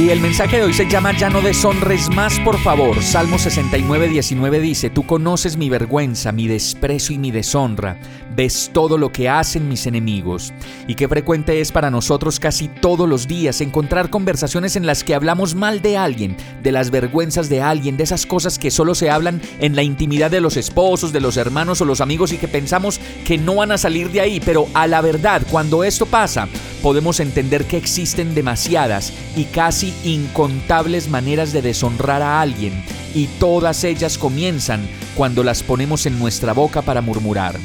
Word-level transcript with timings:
Y 0.00 0.08
el 0.08 0.20
mensaje 0.22 0.56
de 0.56 0.62
hoy 0.62 0.72
se 0.72 0.88
llama 0.88 1.14
Ya 1.14 1.28
no 1.28 1.42
deshonres 1.42 2.08
más, 2.08 2.40
por 2.40 2.56
favor. 2.56 3.02
Salmo 3.02 3.38
69, 3.38 4.08
19 4.08 4.58
dice, 4.58 4.88
Tú 4.88 5.04
conoces 5.04 5.58
mi 5.58 5.68
vergüenza, 5.68 6.32
mi 6.32 6.48
desprecio 6.48 7.14
y 7.14 7.18
mi 7.18 7.30
deshonra. 7.30 8.00
Ves 8.34 8.70
todo 8.72 8.96
lo 8.96 9.12
que 9.12 9.28
hacen 9.28 9.68
mis 9.68 9.86
enemigos. 9.86 10.54
Y 10.88 10.94
qué 10.94 11.06
frecuente 11.06 11.60
es 11.60 11.70
para 11.70 11.90
nosotros 11.90 12.40
casi 12.40 12.68
todos 12.68 13.06
los 13.06 13.28
días 13.28 13.60
encontrar 13.60 14.08
conversaciones 14.08 14.74
en 14.74 14.86
las 14.86 15.04
que 15.04 15.14
hablamos 15.14 15.54
mal 15.54 15.82
de 15.82 15.98
alguien, 15.98 16.34
de 16.62 16.72
las 16.72 16.90
vergüenzas 16.90 17.50
de 17.50 17.60
alguien, 17.60 17.98
de 17.98 18.04
esas 18.04 18.24
cosas 18.24 18.58
que 18.58 18.70
solo 18.70 18.94
se 18.94 19.10
hablan 19.10 19.42
en 19.58 19.76
la 19.76 19.82
intimidad 19.82 20.30
de 20.30 20.40
los 20.40 20.56
esposos, 20.56 21.12
de 21.12 21.20
los 21.20 21.36
hermanos 21.36 21.82
o 21.82 21.84
los 21.84 22.00
amigos 22.00 22.32
y 22.32 22.38
que 22.38 22.48
pensamos 22.48 23.02
que 23.26 23.36
no 23.36 23.56
van 23.56 23.72
a 23.72 23.76
salir 23.76 24.10
de 24.10 24.22
ahí. 24.22 24.40
Pero 24.40 24.66
a 24.72 24.86
la 24.86 25.02
verdad, 25.02 25.42
cuando 25.50 25.84
esto 25.84 26.06
pasa, 26.06 26.48
podemos 26.80 27.20
entender 27.20 27.64
que 27.64 27.76
existen 27.76 28.34
demasiadas 28.34 29.12
y 29.36 29.44
casi 29.44 29.94
incontables 30.04 31.08
maneras 31.08 31.52
de 31.52 31.62
deshonrar 31.62 32.22
a 32.22 32.40
alguien, 32.40 32.84
y 33.14 33.26
todas 33.38 33.84
ellas 33.84 34.18
comienzan 34.18 34.88
cuando 35.16 35.44
las 35.44 35.62
ponemos 35.62 36.06
en 36.06 36.18
nuestra 36.18 36.52
boca 36.52 36.82
para 36.82 37.00
murmurar. 37.00 37.56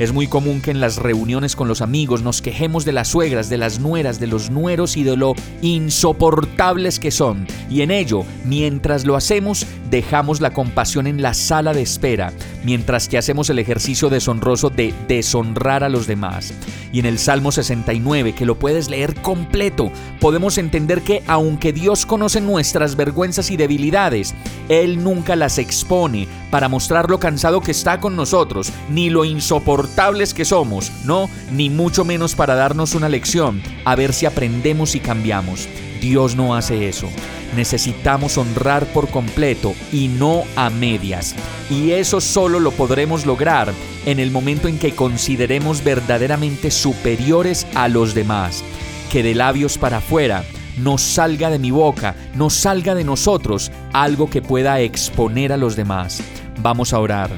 Es 0.00 0.14
muy 0.14 0.28
común 0.28 0.62
que 0.62 0.70
en 0.70 0.80
las 0.80 0.96
reuniones 0.96 1.54
con 1.54 1.68
los 1.68 1.82
amigos 1.82 2.22
nos 2.22 2.40
quejemos 2.40 2.86
de 2.86 2.92
las 2.92 3.08
suegras, 3.08 3.50
de 3.50 3.58
las 3.58 3.80
nueras, 3.80 4.18
de 4.18 4.28
los 4.28 4.50
nueros 4.50 4.96
y 4.96 5.02
de 5.02 5.14
lo 5.14 5.34
insoportables 5.60 6.98
que 6.98 7.10
son. 7.10 7.46
Y 7.68 7.82
en 7.82 7.90
ello, 7.90 8.24
mientras 8.46 9.04
lo 9.04 9.14
hacemos, 9.14 9.66
dejamos 9.90 10.40
la 10.40 10.54
compasión 10.54 11.06
en 11.06 11.20
la 11.20 11.34
sala 11.34 11.74
de 11.74 11.82
espera, 11.82 12.32
mientras 12.64 13.10
que 13.10 13.18
hacemos 13.18 13.50
el 13.50 13.58
ejercicio 13.58 14.08
deshonroso 14.08 14.70
de 14.70 14.94
deshonrar 15.06 15.84
a 15.84 15.90
los 15.90 16.06
demás. 16.06 16.54
Y 16.92 17.00
en 17.00 17.04
el 17.06 17.18
Salmo 17.18 17.52
69, 17.52 18.34
que 18.34 18.46
lo 18.46 18.58
puedes 18.58 18.88
leer 18.88 19.20
completo, 19.20 19.92
podemos 20.18 20.56
entender 20.56 21.02
que 21.02 21.22
aunque 21.26 21.74
Dios 21.74 22.06
conoce 22.06 22.40
nuestras 22.40 22.96
vergüenzas 22.96 23.50
y 23.50 23.58
debilidades, 23.58 24.34
Él 24.70 25.04
nunca 25.04 25.36
las 25.36 25.58
expone 25.58 26.26
para 26.50 26.70
mostrar 26.70 27.10
lo 27.10 27.20
cansado 27.20 27.60
que 27.60 27.70
está 27.70 28.00
con 28.00 28.16
nosotros, 28.16 28.72
ni 28.88 29.10
lo 29.10 29.26
insoportable 29.26 29.89
que 30.34 30.44
somos, 30.44 30.90
no, 31.04 31.28
ni 31.52 31.68
mucho 31.68 32.04
menos 32.04 32.34
para 32.34 32.54
darnos 32.54 32.94
una 32.94 33.08
lección, 33.08 33.62
a 33.84 33.94
ver 33.94 34.12
si 34.12 34.26
aprendemos 34.26 34.94
y 34.94 35.00
cambiamos. 35.00 35.68
Dios 36.00 36.36
no 36.36 36.54
hace 36.54 36.88
eso. 36.88 37.08
Necesitamos 37.54 38.38
honrar 38.38 38.86
por 38.86 39.08
completo 39.08 39.74
y 39.92 40.08
no 40.08 40.44
a 40.56 40.70
medias. 40.70 41.34
Y 41.68 41.90
eso 41.90 42.20
solo 42.20 42.60
lo 42.60 42.70
podremos 42.70 43.26
lograr 43.26 43.72
en 44.06 44.18
el 44.18 44.30
momento 44.30 44.68
en 44.68 44.78
que 44.78 44.94
consideremos 44.94 45.84
verdaderamente 45.84 46.70
superiores 46.70 47.66
a 47.74 47.88
los 47.88 48.14
demás. 48.14 48.64
Que 49.10 49.22
de 49.22 49.34
labios 49.34 49.76
para 49.76 49.98
afuera 49.98 50.44
no 50.78 50.96
salga 50.96 51.50
de 51.50 51.58
mi 51.58 51.70
boca, 51.70 52.14
no 52.34 52.48
salga 52.48 52.94
de 52.94 53.04
nosotros 53.04 53.70
algo 53.92 54.30
que 54.30 54.40
pueda 54.40 54.80
exponer 54.80 55.52
a 55.52 55.58
los 55.58 55.76
demás. 55.76 56.22
Vamos 56.62 56.92
a 56.92 57.00
orar. 57.00 57.30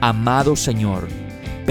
Amado 0.00 0.56
Señor, 0.56 1.08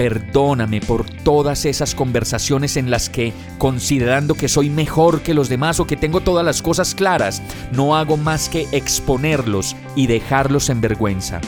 Perdóname 0.00 0.80
por 0.80 1.04
todas 1.04 1.66
esas 1.66 1.94
conversaciones 1.94 2.78
en 2.78 2.90
las 2.90 3.10
que, 3.10 3.34
considerando 3.58 4.34
que 4.34 4.48
soy 4.48 4.70
mejor 4.70 5.20
que 5.20 5.34
los 5.34 5.50
demás 5.50 5.78
o 5.78 5.86
que 5.86 5.98
tengo 5.98 6.22
todas 6.22 6.42
las 6.42 6.62
cosas 6.62 6.94
claras, 6.94 7.42
no 7.70 7.94
hago 7.94 8.16
más 8.16 8.48
que 8.48 8.66
exponerlos 8.72 9.76
y 9.96 10.06
dejarlos 10.06 10.70
en 10.70 10.80
vergüenza. 10.80 11.42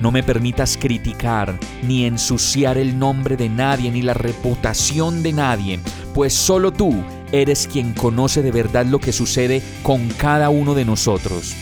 No 0.00 0.10
me 0.10 0.22
permitas 0.22 0.78
criticar 0.78 1.58
ni 1.82 2.06
ensuciar 2.06 2.78
el 2.78 2.98
nombre 2.98 3.36
de 3.36 3.50
nadie 3.50 3.90
ni 3.90 4.00
la 4.00 4.14
reputación 4.14 5.22
de 5.22 5.34
nadie, 5.34 5.78
pues 6.14 6.32
solo 6.32 6.72
tú 6.72 6.94
eres 7.30 7.68
quien 7.70 7.92
conoce 7.92 8.40
de 8.40 8.52
verdad 8.52 8.86
lo 8.86 9.00
que 9.00 9.12
sucede 9.12 9.60
con 9.82 10.08
cada 10.16 10.48
uno 10.48 10.74
de 10.74 10.86
nosotros. 10.86 11.54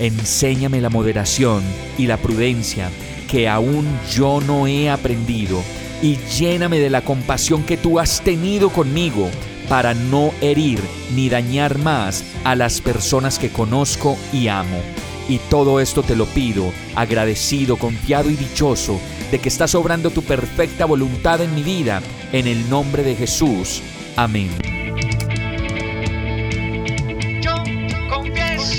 Enséñame 0.00 0.80
la 0.80 0.90
moderación 0.90 1.62
y 1.96 2.08
la 2.08 2.16
prudencia 2.16 2.90
que 3.30 3.48
aún 3.48 3.86
yo 4.10 4.40
no 4.40 4.66
he 4.66 4.90
aprendido 4.90 5.62
y 6.02 6.16
lléname 6.36 6.80
de 6.80 6.90
la 6.90 7.02
compasión 7.02 7.62
que 7.62 7.76
tú 7.76 7.98
has 7.98 8.20
tenido 8.20 8.70
conmigo 8.70 9.30
para 9.68 9.94
no 9.94 10.32
herir 10.40 10.80
ni 11.14 11.28
dañar 11.28 11.78
más 11.78 12.24
a 12.44 12.54
las 12.56 12.80
personas 12.80 13.38
que 13.38 13.50
conozco 13.50 14.18
y 14.32 14.48
amo. 14.48 14.80
Y 15.28 15.38
todo 15.48 15.80
esto 15.80 16.02
te 16.02 16.16
lo 16.16 16.26
pido, 16.26 16.72
agradecido, 16.96 17.76
confiado 17.76 18.28
y 18.28 18.34
dichoso 18.34 19.00
de 19.30 19.38
que 19.38 19.48
estás 19.48 19.74
obrando 19.74 20.10
tu 20.10 20.22
perfecta 20.22 20.84
voluntad 20.84 21.40
en 21.40 21.54
mi 21.54 21.62
vida, 21.62 22.02
en 22.32 22.46
el 22.46 22.68
nombre 22.68 23.02
de 23.02 23.14
Jesús. 23.14 23.80
Amén. 24.16 24.71